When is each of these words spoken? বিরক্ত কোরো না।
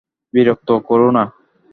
বিরক্ত 0.33 0.69
কোরো 0.87 1.07
না। 1.11 1.23